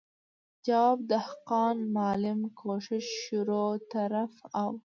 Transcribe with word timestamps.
جواب، 0.65 0.99
دهقان، 1.09 1.77
معلم، 1.95 2.41
کوشش، 2.59 3.05
شروع، 3.23 3.77
طرف 3.91 4.33
او... 4.61 4.69